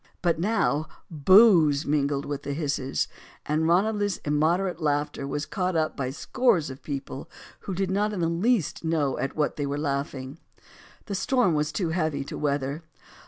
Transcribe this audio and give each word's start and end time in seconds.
But 0.23 0.39
now 0.39 0.87
"boos" 1.11 1.85
mingled 1.85 2.25
with 2.25 2.41
the 2.41 2.53
hisses. 2.53 3.07
And 3.45 3.67
Ranelagh's 3.67 4.17
immoderate 4.25 4.81
laughter 4.81 5.27
was 5.27 5.45
caught 5.45 5.75
up 5.75 5.95
by 5.95 6.09
scores 6.09 6.71
of 6.71 6.81
people 6.81 7.29
who 7.69 7.75
did 7.75 7.91
not 7.91 8.11
in 8.11 8.19
the 8.21 8.27
least 8.27 8.83
know 8.83 9.19
at 9.19 9.35
what 9.35 9.57
they 9.57 9.67
were 9.67 9.77
laughing. 9.77 10.39
The 11.05 11.13
storm 11.13 11.53
was 11.53 11.71
too 11.71 11.89
heavy 11.89 12.23
too 12.23 12.39
weather. 12.39 12.81